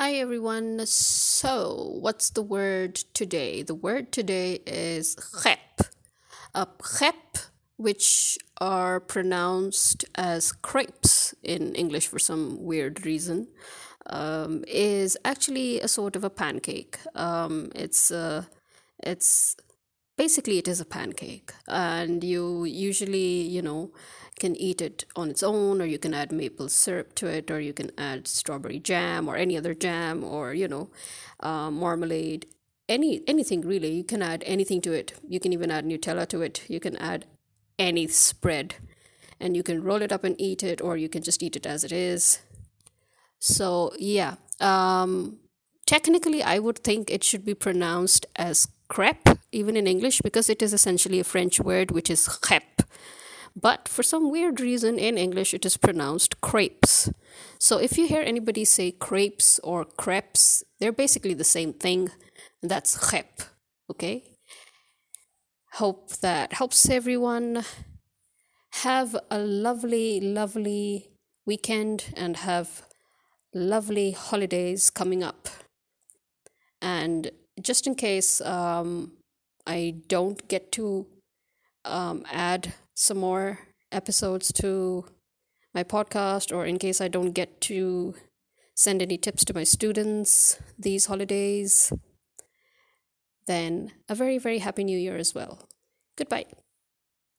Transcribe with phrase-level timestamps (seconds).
[0.00, 0.86] Hi everyone.
[0.86, 3.64] So, what's the word today?
[3.64, 5.90] The word today is crêpe.
[6.54, 13.48] A crêpe, which are pronounced as crepes in English for some weird reason,
[14.06, 17.00] um, is actually a sort of a pancake.
[17.16, 18.44] Um, it's uh,
[19.02, 19.56] it's
[20.18, 23.90] basically it is a pancake, and you usually you know
[24.38, 27.60] can eat it on its own, or you can add maple syrup to it, or
[27.60, 30.90] you can add strawberry jam or any other jam, or you know,
[31.40, 32.46] uh, marmalade.
[32.88, 35.14] Any anything really, you can add anything to it.
[35.28, 36.62] You can even add Nutella to it.
[36.68, 37.26] You can add
[37.78, 38.74] any spread,
[39.40, 41.66] and you can roll it up and eat it, or you can just eat it
[41.66, 42.40] as it is.
[43.38, 45.38] So yeah, um,
[45.86, 50.62] technically, I would think it should be pronounced as crepe, even in English, because it
[50.62, 52.78] is essentially a French word, which is crêpe
[53.60, 57.10] but for some weird reason in English it is pronounced crepes.
[57.58, 62.10] So if you hear anybody say crepes or crepes, they're basically the same thing.
[62.62, 63.48] That's crêpe,
[63.90, 64.22] okay?
[65.74, 67.64] Hope that helps everyone.
[68.82, 71.10] Have a lovely, lovely
[71.46, 72.82] weekend and have
[73.54, 75.48] lovely holidays coming up.
[76.80, 77.30] And
[77.60, 79.12] just in case um,
[79.68, 81.06] I don't get to
[81.84, 83.58] um, add some more
[83.92, 85.04] episodes to
[85.74, 88.14] my podcast, or in case I don't get to
[88.74, 91.92] send any tips to my students these holidays,
[93.46, 95.68] then a very, very happy new year as well.
[96.16, 96.46] Goodbye.